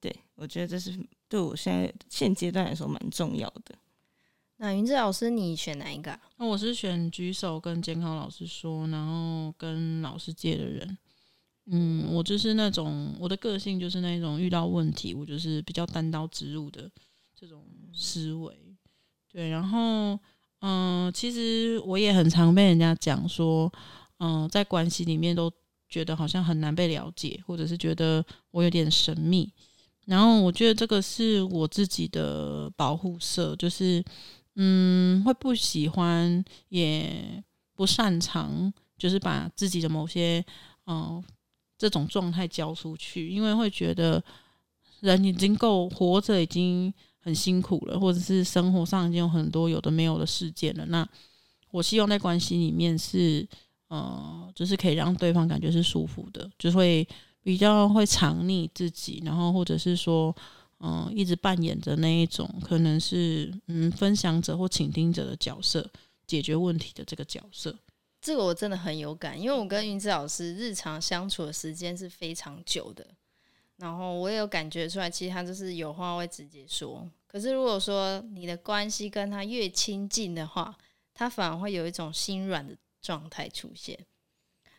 [0.01, 0.99] 对，我觉得这是
[1.29, 3.73] 对我现在现阶段来说蛮重要的。
[4.57, 6.19] 那云志老师，你选哪一个啊？
[6.35, 10.97] 那我是选举手跟健康老师说，然后跟老师借的人。
[11.69, 16.89] 嗯，我就是那种我的个性就是那种遇到问题，我就是比较单刀直入的
[17.35, 18.57] 这种思维。
[19.29, 20.17] 对，然后
[20.61, 23.71] 嗯，其实我也很常被人家讲说，
[24.19, 25.51] 嗯，在关系里面都
[25.89, 29.51] 觉得好像很难被了解，或者是觉得我有点神秘。
[30.05, 34.01] 然后我觉得这个是我自己的保护色，就是
[34.55, 37.43] 嗯，会不喜欢，也
[37.75, 40.43] 不擅长，就是把自己的某些
[40.85, 41.21] 嗯、
[41.77, 44.23] 这种状态交出去，因为会觉得
[44.99, 50.85] 人已经够活着，已经很辛苦了，或者是生活上已经有很多有的没有的事件了。
[50.87, 51.07] 那
[51.71, 53.47] 我希望在关系里面是
[53.87, 57.07] 呃，就是可以让对方感觉是舒服的，就会。
[57.43, 60.35] 比较会藏匿自己，然后或者是说，
[60.81, 65.89] 嗯、一直扮演着那一种可能是嗯分享者或倾听者的角色，
[66.25, 67.73] 解决问题的这个角色。
[68.19, 73.05] 这个我真的很有感，因为我跟云子老师日常相处的时间是非常久的，
[73.77, 77.09] 然后我也有感觉出来，其实他就是有话会直接说。
[77.27, 80.75] 可是如果说你的关系跟他越亲近的话，
[81.13, 83.97] 他反而会有一种心软的状态出现。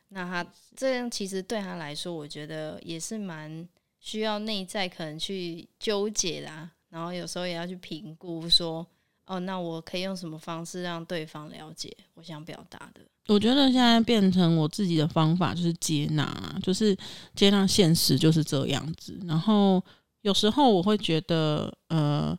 [0.08, 3.68] 那他这样其实对他来说，我觉得也是蛮
[4.00, 8.86] 需要内在可能去纠结啦，然后有时候也要去评估说，
[9.28, 13.00] 哦，那我可以用什么方式让对方了解我想表达的？
[13.28, 16.96] 我觉得现在变成我自己的方法就是接纳，就是
[17.34, 19.18] 接纳现实就是这样子。
[19.26, 19.82] 然后
[20.22, 22.36] 有时候我会觉得，呃，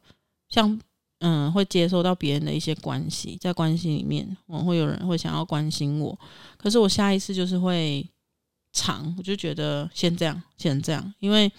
[0.49, 0.79] 像。
[1.21, 6.17] 嗯，会接收到别人的一些关系，在关系里面，我会有人会想要关心我，
[6.57, 8.09] 可是我下一次就是会
[8.71, 11.51] 藏，我就觉得先这样，先这样，因为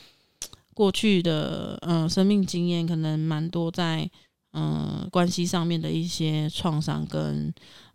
[0.72, 4.10] 过去的嗯生命经验可能蛮多在
[4.52, 7.52] 嗯关系上面的一些创伤跟。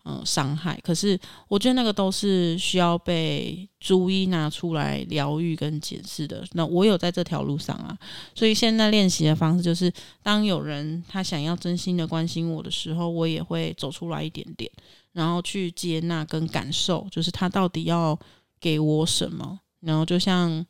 [0.08, 0.80] 嗯，伤害。
[0.84, 6.46] 可是我觉得那个都是需要被逐一拿出来疗愈跟解释的。
[6.52, 7.98] 那我有在这条路上啊，
[8.36, 9.92] 所以现在练习的方式就是，
[10.22, 14.72] 当有人他想要真心的关心我的时候，我也会走出来一点点，
[15.14, 18.16] 然后去接纳跟感受，就是他到底要
[18.60, 20.64] 给我什么，然后就像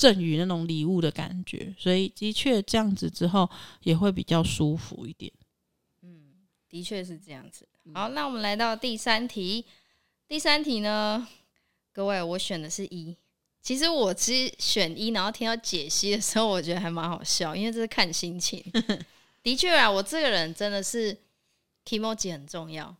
[0.00, 1.74] 赠予那种礼物的感觉。
[1.78, 3.48] 所以的确这样子之后
[3.82, 5.30] 也会比较舒服一点。
[6.00, 6.32] 嗯，
[6.70, 7.68] 的确是这样子。
[7.92, 9.66] 好，那我们来到第三题。
[10.26, 11.28] 第三题呢，
[11.92, 13.14] 各位，我选的是一。
[13.60, 18.64] 其实我其实选一，然后听到解析的时候，我觉得还蛮好笑，因为这是看心情。
[19.42, 21.14] 的确啊，我这个人真的是
[21.84, 22.96] kimoji 很重要。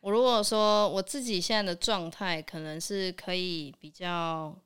[0.00, 4.56] 我如果说我自己现在的状态，可能是可以比较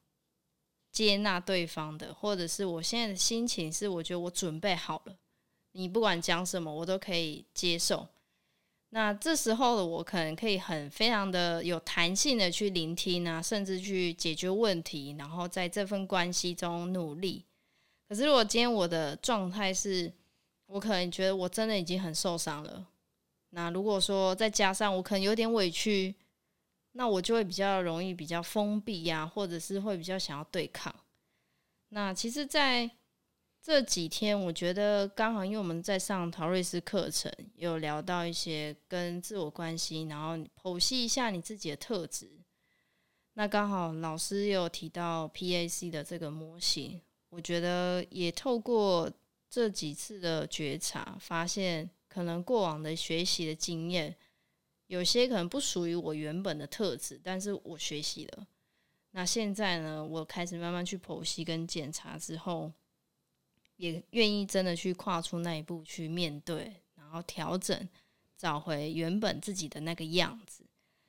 [0.93, 5.17] 接纳对方的，或者是我现在的心情是，我觉得我准备好了，
[5.73, 8.09] 你不管讲什么，我都可以接受。
[8.93, 17.45] 那这时候的我可能可以很非常的有弹性的去聆听啊，甚至去解决问题，然后在这份关系中努力。
[18.09, 20.13] 可是如果今天我的状态是，
[20.67, 22.85] 我可能觉得我真的已经很受伤了。
[23.51, 26.13] 那如果说再加上我可能有点委屈，
[26.93, 30.95] 那我就会比较容易比较封闭呀，或者是会比较想要对抗。
[31.91, 32.91] 那其实，在
[33.63, 42.31] 这几天我觉得刚好，因为我们在上陶瑞斯课程，有聊到一些跟自我关系，然后剖析一下你自己的特质。
[43.35, 49.11] 那刚好老师有提到 PAC 的这个模型，我觉得也透过
[49.49, 54.17] 这几次的觉察，发现可能过往的学习的经验，
[54.91, 58.47] 有些可能不属于我原本的特质，但是我学习了。
[59.13, 62.73] 那现在呢，我开始慢慢去剖析跟检查之后。
[63.77, 67.89] 也愿意真的去跨出那一步去面对，然后调整，
[68.37, 70.63] 找回原本自己的那个样子。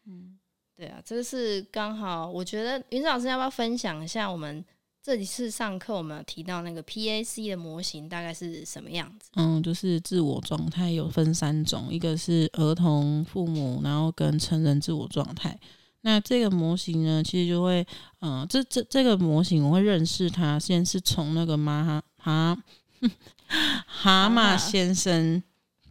[0.06, 0.40] 嗯，
[0.74, 4.32] 对啊，这个是刚好，我觉得芸子老师要不要分享一下？
[4.32, 4.64] 我们
[5.04, 9.30] 这几次上课，我们有提到那个 PAC 的模型大概是什么样子？
[9.36, 15.60] 嗯，就是自我状态有分三种，一个是儿童、父母，然后跟成人自我状态。
[16.02, 17.86] 那这个模型呢，其实就会，
[18.22, 21.84] 嗯，这这这个模型我会认识它，先是从那个马
[22.18, 22.58] 哈。
[23.86, 25.42] 蛤，蛤蟆先生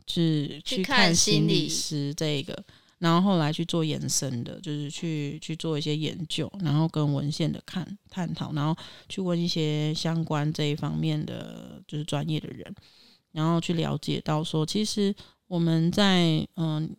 [0.06, 2.64] 是去看心理师这个，
[3.00, 12.72] 然后后来去做延伸的，就是去去做一些研究，然后跟文献的看探讨，然后去问一些相关这一方面的就是专业的人，
[13.32, 15.12] 然后去了解到说，其实
[15.48, 16.94] 我们在嗯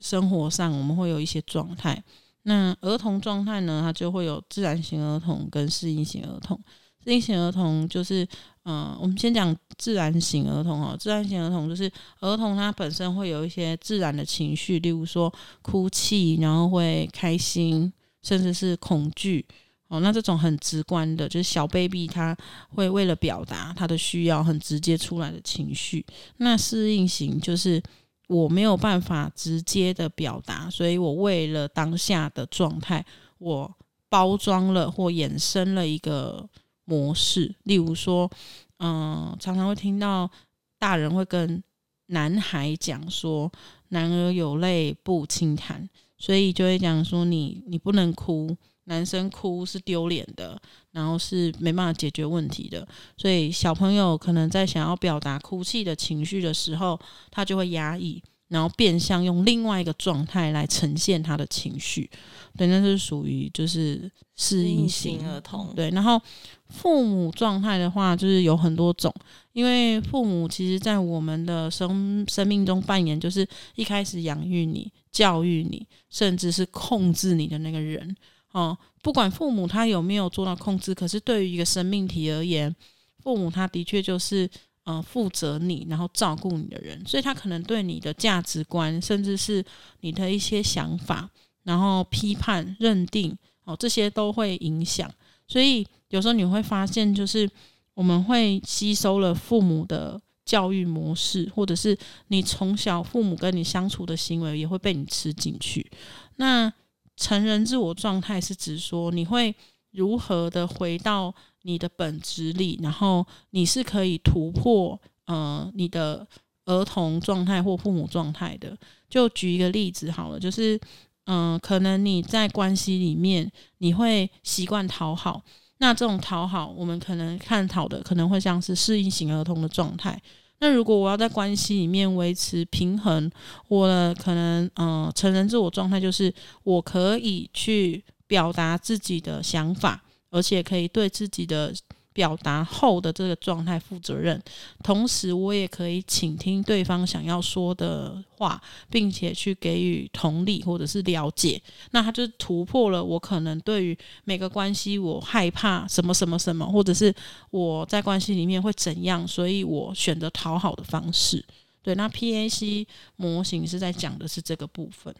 [0.00, 2.02] 生活上我们会有一些状态，
[2.42, 6.60] 那儿童状态呢，它就会有自然型儿童跟适应型儿童。
[7.04, 8.26] 适应型儿童就是，
[8.64, 10.96] 嗯、我们先讲自然型儿童哦。
[10.98, 11.90] 自然型儿童就是
[12.20, 17.92] 儿童他本身会有一些自然的情绪，例如说哭泣，然后会开心，
[18.22, 19.44] 甚至是恐惧。
[19.88, 22.36] 哦，那这种很直观的，就是小 baby 他
[22.70, 26.04] 会为了表达他的需要，很直接出来的情绪。
[26.38, 27.82] 那适应型就是
[28.28, 33.04] 我没有办法直接的表达，所以我为了当下的状态，
[33.38, 33.74] 我。
[34.06, 36.48] 包装了或衍生了一个
[36.84, 37.54] 模式。
[37.64, 38.30] 例如说，
[38.78, 40.30] 嗯、常常会听到
[40.78, 41.62] 大人会跟
[42.06, 43.50] 男孩讲说
[43.88, 48.56] ：“男儿有泪不轻弹”，所以就会讲说你：“你你不能哭。”
[48.86, 50.60] 男生哭是丢脸的，
[50.90, 62.08] 然后是没办法解决问题的，所以小朋友可能在想要表达哭泣的情绪的时候，他就会压抑，然后变相用另外一个状态来呈现他的情绪。
[62.56, 65.72] 对，那是属于就是适应型儿童。
[65.74, 66.20] 对，然后
[66.68, 69.12] 父母状态的话，就是有很多种，
[69.52, 78.16] 因为父母其实在我们的生生命中扮演，就是一开始养育你、教育你，甚至是控制你的那个人。
[78.52, 82.72] 哦，不管父母他有没有做到控制，可是对于一个生命体而言，
[83.20, 84.50] 父母他的确就是嗯、
[84.84, 89.64] 呃、负责你，然后照顾你的人，所以他可能对你的价值观，甚至是
[90.00, 91.28] 你的一些想法，
[91.62, 95.10] 然后批判、认定，哦，这些都会影响。
[95.48, 97.50] 所以有时候你会发现，就是
[97.94, 101.96] 我们会吸收了父母的教育模式，或者是
[102.28, 105.90] 你从小父母跟你相处的行为，也会被你吃进去。
[106.36, 106.70] 那
[107.16, 109.54] 成人自我状态是指说，你会
[109.92, 111.34] 如何的回到
[111.64, 116.26] 你的本质里，然后你是可以突破呃你的
[116.66, 118.76] 儿童状态或父母状态的。
[119.10, 120.78] 就举一个例子好了，就是
[121.26, 125.42] 嗯、可能你在关系里面你会习惯讨好，
[125.78, 130.20] 那这种讨好，我们可能探讨的可能会像是适应型儿童的状态。
[130.58, 133.30] 那如果我要在关系里面维持平衡，
[133.68, 140.03] 我的可能嗯、成人自我状态就是我可以去表达自己的想法，
[140.34, 141.72] 而且可以对自己的。
[142.14, 144.40] 表达后的这个状态负责任，
[144.84, 151.60] 同时我也可以倾听对方想要说的话，并且去给予同理或者是了解。
[151.90, 157.12] 那他就突破了我可能对于每个关系我害怕什么什么什么，或者是
[157.50, 161.44] 我在关系里面会怎样，所以我选择讨好的方式。
[161.82, 165.12] 对，那 PAC 模型是在讲的是这个部分。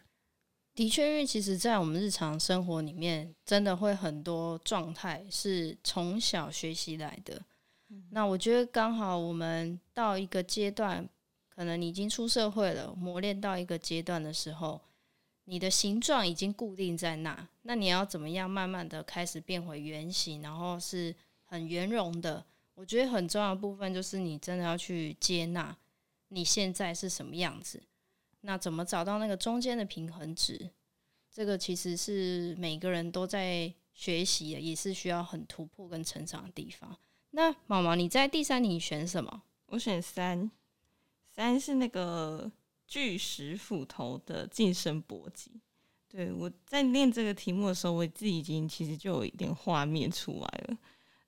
[0.75, 7.41] 的确，因为其实，在我们日常生活里面，真的会很多状态是从小学习来的。
[7.91, 8.05] 嗯。
[8.11, 11.09] 那我觉得刚好我们到一个阶段，
[11.49, 14.81] 可能你已经出社会了，磨练到一个阶段的时候，
[15.45, 17.49] 你的形状已经固定在那。
[17.63, 21.15] 那你要怎么样慢慢的开始变回原形，然后是
[21.45, 22.45] 很圆融的？
[22.75, 25.77] 我觉得很重要的部分就是你真的要去接纳
[26.31, 27.81] 你现在是什么样子。
[28.47, 30.71] 那怎么找到那个中间的平衡值？
[31.33, 36.95] 这个其实是每个人都在学习的，也是需要很突破跟成长的地方。
[37.31, 39.43] 那毛毛，你在第三题选什么？
[39.69, 40.51] 我选三，
[41.35, 42.53] 三是那个
[42.87, 45.51] 巨石斧头的晋升搏击。
[46.07, 50.79] 对，我在念这个题目的时候，我自己已经其实就有一点画面出来了。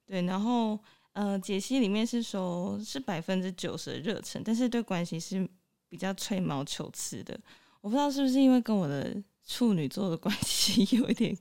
[0.05, 0.79] 对，然后
[1.15, 5.49] 呃，解析里面是说是百分之九十的热忱，但是对关系是。
[5.89, 7.39] 比较吹毛求疵的，
[7.81, 9.17] 我不知道是不是因为跟我的
[9.47, 11.37] 处女座的关系 有一点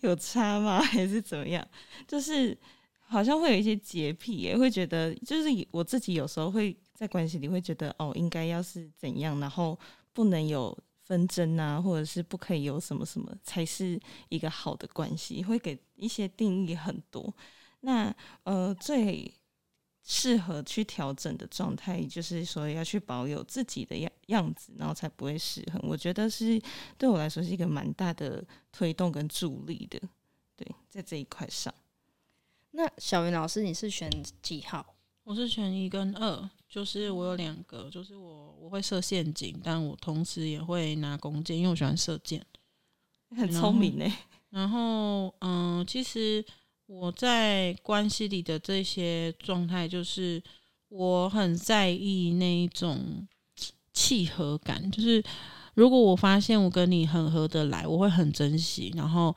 [0.00, 1.66] 有差吗，还是怎么样？
[2.08, 2.56] 就是
[2.98, 9.78] 好像会有一些洁癖，也会觉得就是我自己有时候会在关系里会觉得哦，应该要是怎样，然后
[10.12, 14.00] 不能有纷争啊，或者是不可以有什么什么才是
[14.30, 17.34] 一个好的关系，会给一些定义很多。
[17.80, 19.32] 那呃最。
[20.02, 25.80] 适合去调整的状态，就是说要去保有自己的样样子，然后才不会失衡。
[25.84, 26.60] 我觉得是
[26.96, 30.00] 对我来说是一个蛮大的推动跟助力的。
[30.56, 31.72] 对，在这一块上。
[32.72, 34.10] 那小云老师，你是选
[34.42, 34.94] 几号？
[35.22, 42.44] 我是选一跟二，就是我有两个，就是我我会设陷阱，但我同时也会拿弓箭，因为我喜欢射箭，
[43.36, 44.04] 很聪明呢。
[44.50, 46.44] 然后，嗯，其实。
[46.92, 50.42] 我在关系里的这些状态，就是
[50.88, 53.24] 我很在意那一种
[53.92, 54.90] 契合感。
[54.90, 55.22] 就是
[55.74, 58.92] 如果我发现我跟你很合得来，我会很珍惜。
[58.96, 59.32] 然后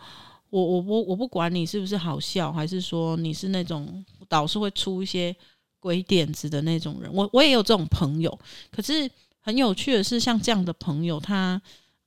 [0.49, 5.35] 我我不我不管你是不是好笑，还是说你是那种老是会出一些
[5.79, 8.35] 鬼点子的那种人，我我也有这种朋友。
[8.71, 9.07] 可是
[9.39, 11.61] 很有趣的是，像这样的朋友，他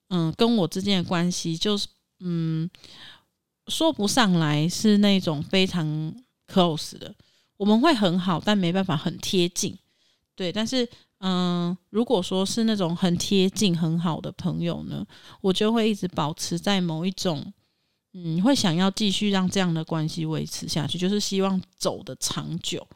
[0.09, 1.87] 嗯跟我之间的关系就是
[2.19, 2.69] 嗯。
[3.69, 6.15] 说不上来是那种非常
[6.49, 7.15] close 的，
[7.57, 9.77] 我们会很好，但没办法很贴近。
[10.35, 10.89] 对，但是
[11.21, 15.05] 嗯、如果说是那种很贴近很好的朋友呢，
[15.41, 17.53] 我就会一直保持在某一种，
[18.13, 22.87] 嗯，会想要继续让这样的关系维持下去，就是希望走得长久。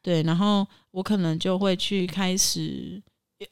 [0.00, 3.02] 对，然后我可能就会去开始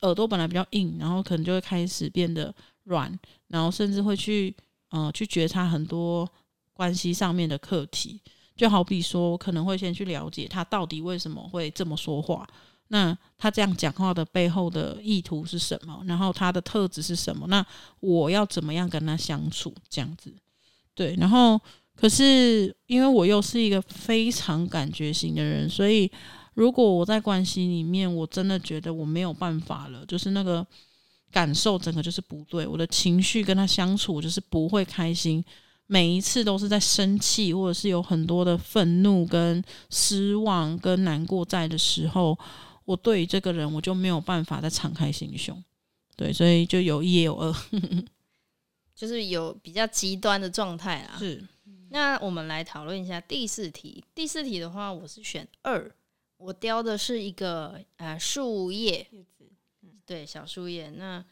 [0.02, 2.54] 耳朵本来比较硬，然后可能就会开始变得
[2.84, 3.12] 软，
[3.48, 4.54] 然后甚至会去
[4.90, 6.26] 嗯、去觉察很多。
[6.74, 8.20] 关系上面的课题。
[8.56, 12.46] 就好比说，我可能会先去了解他到底为什么会这么说话，
[12.86, 16.00] 那他这样讲话的背后的意图是什么？
[16.06, 17.48] 然后他的特质是什么？
[17.48, 17.66] 那
[17.98, 19.74] 我要怎么样跟他相处？
[19.88, 20.32] 这样子，
[20.94, 21.16] 对。
[21.18, 21.60] 然后，
[21.96, 26.08] 可是因为我又是一个非常感觉型的人，所以
[26.54, 30.64] 如果我在关系里面，我真的觉得我没有办法了，就是那个
[31.32, 35.44] 感受整个就是不对，我的情绪跟他相处就是不会开心。
[35.86, 42.38] 每一次都是在生气，或者是有很多的愤怒、跟失望、跟难过在的时候，
[42.84, 45.62] 我对于这个人我就没有办法再敞开心胸。
[46.16, 47.54] 对，所以就有一也有二，
[48.94, 51.16] 就是有比较极端的状态啦。
[51.18, 51.44] 是，
[51.90, 54.02] 那我们来讨论一下第四题。
[54.14, 55.92] 第四题的话，我是选二，
[56.36, 59.06] 我雕的是一个呃树叶，
[60.06, 60.88] 对，小树叶。
[60.90, 61.24] 那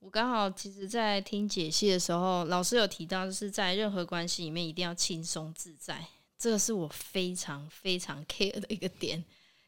[0.00, 6.06] 我刚好其实，在听解析的时候，老师有提到，就是在任何关系里面一定要轻松自在，
[6.38, 9.22] 这个是我非常非常 care 的一个点。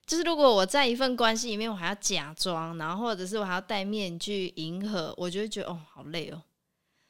[0.06, 6.40] 就是如果我在一份关系里面，我还要假装，然后或者是我还要戴面具迎合，我就会觉得哦，好累哦。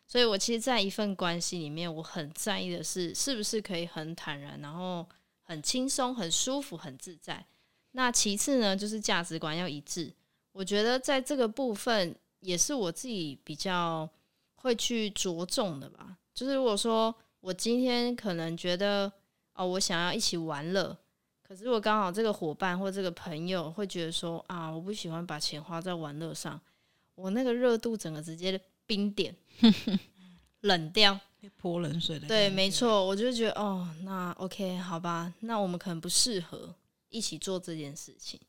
[0.06, 5.06] 所以我其实，在一份关系里面，我很在意的是，是不是可以很坦然，然后
[5.42, 7.44] 很轻松、很舒服、很自在。
[7.92, 10.10] 那其次呢，就是价值观要一致。
[10.52, 12.16] 我觉得在这个部分。
[12.41, 14.09] 也是我自己比较
[14.57, 16.16] 会去着重的吧。
[16.34, 19.12] 就是如果说我今天可能觉得
[19.55, 20.97] 哦，我想要一起玩乐，
[21.43, 26.59] 可是我刚好这个伙伴或这个朋友会觉得说啊，我不喜欢把钱花在玩乐上，
[27.14, 29.34] 我那个热度整个直接冰点，
[30.61, 31.18] 冷掉，
[31.57, 32.26] 泼冷水的。
[32.26, 36.74] 对，没错，我就觉得哦，那 OK，好吧，那我们可能不适合
[37.11, 38.41] 一起做这件事情。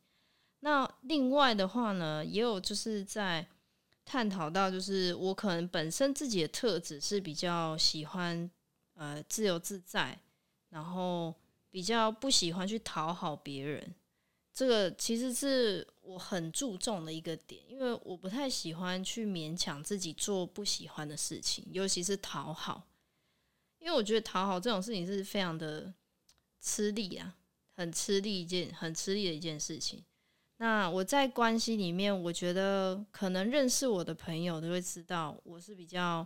[0.62, 3.46] 那另外的话呢，也有就是在。
[4.04, 8.50] 探讨到，就是我可能本身自己的特质是比较喜欢
[8.96, 10.20] 呃自由自在，
[10.70, 11.34] 然后
[11.70, 13.96] 比较不喜欢去讨好别人。
[14.54, 22.88] 这个其实是我很注重的一个点，因为我不太喜欢去勉强自己做不喜欢的事情，尤其是讨好。
[23.80, 25.94] 因为我觉得讨好这种事情是非常的
[26.60, 27.36] 吃力啊，
[27.72, 30.04] 很吃力一件，很吃力的一件事情。
[30.62, 36.24] 那我在关系里面，我觉得可能认识我的朋友都会知道，我是比较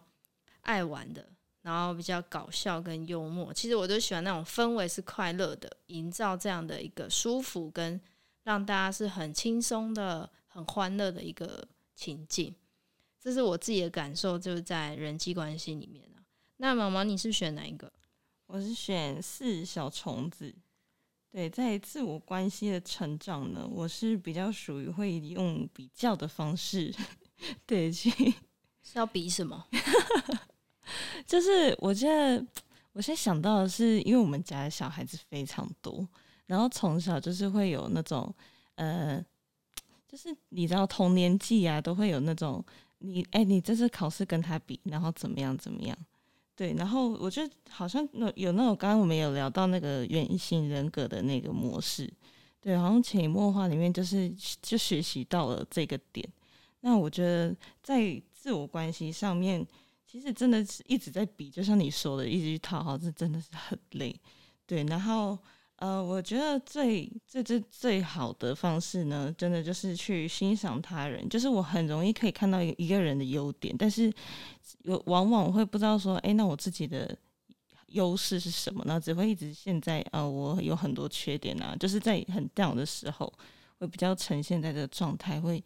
[0.59, 1.25] 爱玩的，
[1.61, 3.53] 然后比较搞笑跟幽默。
[3.53, 7.97] 其实我都喜欢那种氛围是快乐的，营造这样的一个舒服跟
[8.43, 11.65] 让大家是很轻松的、很欢乐的一个
[11.95, 12.53] 情境。
[13.17, 16.03] 这是我自己的感受，就是在人际关系里面。
[16.57, 17.89] 那毛毛你是选哪一个？
[18.47, 20.53] 我是选四小虫子。
[21.35, 26.95] 对，在自我关系的成长呢，我是比较属于会用比较的方式，
[27.67, 28.09] 对，去
[28.81, 29.67] 是要比什么？
[31.27, 32.37] 就是我现在
[32.93, 36.07] 我现在想到的是，因为我们家的小孩子非常多，
[36.45, 38.33] 然后从小就是会有那种，
[38.75, 39.21] 呃，
[40.07, 42.63] 就是你知道童年纪啊，都会有那种
[42.99, 45.97] 你，哎，你这次考试跟他比，然后怎么样怎么样。
[46.55, 52.09] 对，然后我觉得好像有有那种，刚刚我们有聊到那个原型人格的那个模式，
[52.61, 56.25] 对，好像潜移默化里面就是就学习到了这个点。
[56.79, 57.53] 那我觉得
[57.83, 59.65] 在自我关系上面，
[60.05, 64.15] 其实真的是一直在比，就像你说的，一直去讨好，这真的是很累。
[64.65, 65.37] 对，然后
[65.77, 74.13] 呃，我觉得最最最最好的方式呢，真的就是去欣赏他人，就是我很容易可以看到一个人的优点，但是。
[74.81, 77.15] 有往往会不知道说，哎，那我自己的
[77.87, 78.99] 优势是什么呢？
[78.99, 83.31] 只会一直现在啊、我有很多缺点啊，就是在很 down 的时候，
[83.79, 85.63] 会比较呈现在这个状态，会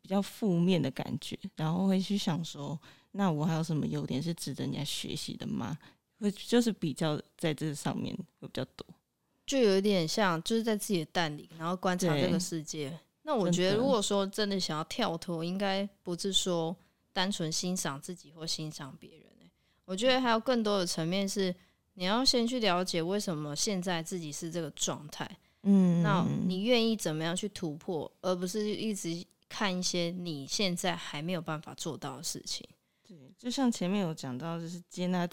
[0.00, 2.78] 比较负面的感觉，然后会去想说，
[3.12, 5.76] 那我还有什么优点是值得人家学习的吗？
[6.18, 8.86] 会就是比较在这上面会比较多，
[9.46, 12.92] 就有一点像就是在自己的蛋里，然后观察这个世界。
[13.22, 16.76] 那我觉得，如果说真的想要跳脱，应该不是说。
[17.12, 19.50] 单纯欣赏自己或欣赏别人，
[19.86, 21.54] 我觉得还有更多的层面是，
[21.94, 25.26] 你要先去了解为什么现在自己是这个状态，
[25.62, 32.68] 嗯，那你愿意怎么样去突破，而不是一直看一些你现在还没有办法做到的事情。
[33.08, 35.26] 对，就像前面有讲到，就是接纳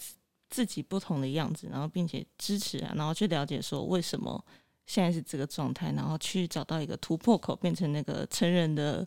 [0.54, 4.40] 自己不同的样子，然后并且支持啊，然后去了解说为什么
[4.86, 9.04] 现在是这个状态，然后去找到一个突破口，变成那个成人的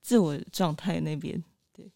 [0.00, 1.44] 自我状态那边。
[1.74, 1.90] 对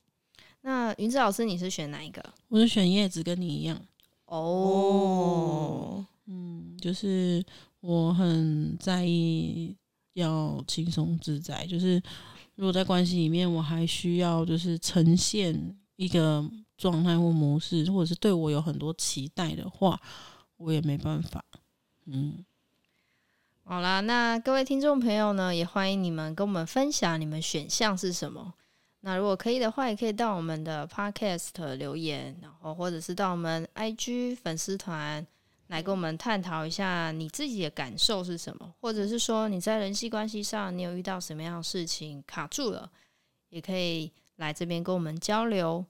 [0.60, 2.22] 那云子老师，你是选哪一个？
[2.48, 3.80] 我是选叶子，跟你一样。
[4.26, 7.42] 哦，嗯，就是
[7.80, 9.74] 我很在意
[10.12, 11.64] 要轻松自在。
[11.64, 12.02] 就是
[12.56, 16.44] 如果在关系里面，我还需要就是呈现一个
[16.76, 20.00] 状态或模式，或者是对我有很多期待的话，
[20.56, 21.44] 我也没办法。
[22.04, 22.44] 嗯，
[23.64, 28.54] 好啦，那各位听众朋友呢，也欢迎你们跟我们分享你们选项是什么。
[29.00, 35.24] 那如果可以的话，也可以到我们的 Podcast 留言，然后或者是到我们 IG 粉丝团
[35.68, 42.90] 来跟我们探讨一下你自己的感受是什么，或者是说你在人际关系上你有遇到什么样的事情卡住了，
[43.48, 45.84] 也可以来这边跟我们交流。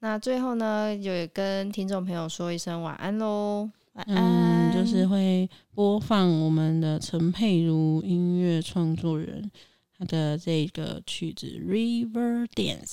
[0.00, 4.16] 那最后呢，就也跟听众朋友说一声晚安喽，晚安。
[4.16, 9.50] 嗯，就是会播放我们的陈佩如音乐创作人
[9.98, 12.86] 他的这个曲子《River Dance》。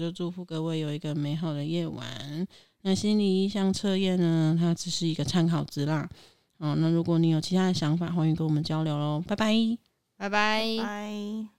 [0.00, 2.48] 就祝福各位有一个美好的夜晚。
[2.82, 6.08] 那心理意向测验呢，它只是一个参考值啦。
[6.56, 9.22] 哦，那如果你有其他的想法，欢迎跟我们交流喽。
[9.28, 9.54] 拜拜，
[10.16, 11.50] 拜拜，拜。